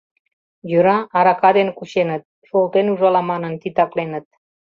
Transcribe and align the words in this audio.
Йӧра, 0.69 0.97
арака 1.17 1.49
дене 1.57 1.71
кученыт, 1.79 2.23
шолтен 2.47 2.87
ужала 2.93 3.21
манын 3.29 3.53
титакленыт. 3.61 4.25